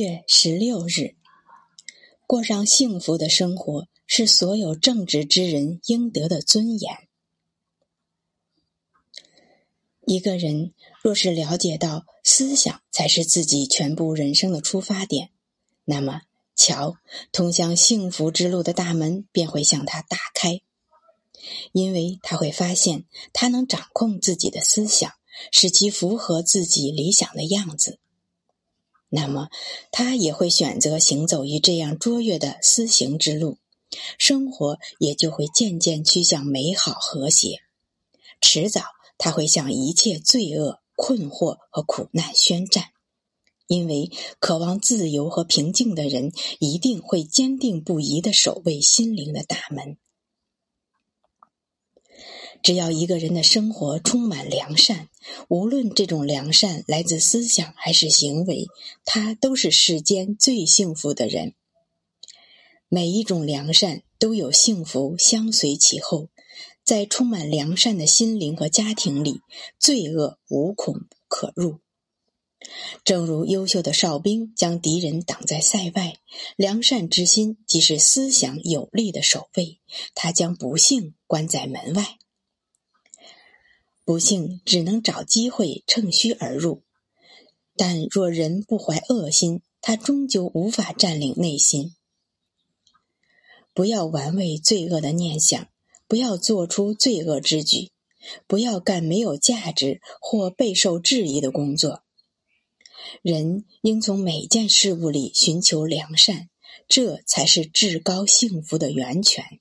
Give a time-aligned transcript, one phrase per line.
[0.00, 1.14] 月十六日，
[2.26, 7.06] 过上幸福的生活是所有正直之人应得的尊严。
[10.06, 10.72] 一个人
[11.02, 15.32] 若是了解到思想才是自己全部人生的出发点，
[15.84, 16.22] 那么，
[16.56, 16.96] 瞧，
[17.30, 20.62] 通向幸福之路的大门便会向他打开，
[21.72, 23.04] 因为他会发现
[23.34, 25.12] 他能掌控自己的思想，
[25.52, 27.98] 使其符合自己理想的样子。
[29.12, 29.48] 那么，
[29.90, 33.58] 他也会选择行走于这样卓越的思行之路，
[34.18, 37.58] 生活也就会渐渐趋向美好和谐。
[38.40, 38.82] 迟早，
[39.18, 42.84] 他会向一切罪恶、困惑和苦难宣战，
[43.66, 49.98] 因为渴望自由和平静的人一定会坚定不移的守卫心灵的大门。
[52.62, 55.08] 只要一个人的生活充满良善，
[55.48, 58.66] 无论这种良善来自思想还是行为，
[59.04, 61.54] 他都是世间最幸福的人。
[62.88, 66.28] 每一种良善都有幸福相随其后，
[66.84, 69.40] 在充满良善的心灵和家庭里，
[69.78, 71.78] 罪恶无孔可入。
[73.04, 76.18] 正如优秀的哨兵将敌人挡在塞外，
[76.56, 79.78] 良善之心即是思想有力的守卫，
[80.14, 82.19] 他将不幸关在门外。
[84.10, 86.82] 不幸只能找机会趁虚而入，
[87.76, 91.94] 但若人不怀恶心，他终究无法占领内心。
[93.72, 95.68] 不要玩味罪恶的念想，
[96.08, 97.92] 不要做出罪恶之举，
[98.48, 102.02] 不要干没有价值或备受质疑的工作。
[103.22, 106.50] 人应从每件事物里寻求良善，
[106.88, 109.59] 这才是至高幸福的源泉。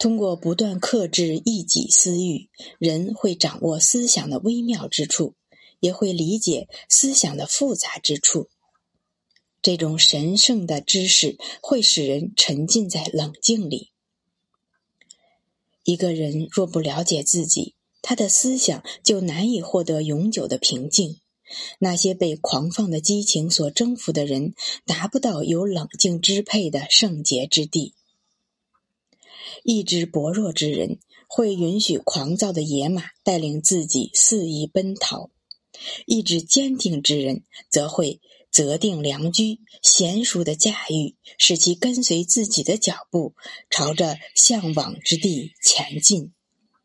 [0.00, 2.48] 通过不断克制一己私欲，
[2.78, 5.34] 人会掌握思想的微妙之处，
[5.78, 8.48] 也会理解思想的复杂之处。
[9.60, 13.90] 这种神圣的知识会使人沉浸在冷静里。
[15.84, 21.20] 一个人若不了解自己，他的思想就难以获得永久的平静。
[21.78, 24.54] 那些被狂放的激情所征服的人，
[24.86, 27.92] 达不到由冷静支配的圣洁之地。
[29.64, 30.98] 意志薄弱之人
[31.28, 35.30] 会允许狂躁的野马带领自己肆意奔逃；
[36.06, 43.34] 意志坚定之人则会择定良驹，娴熟的驾驭，使其跟随自己的脚步，
[43.70, 46.32] 朝着向往之地前进。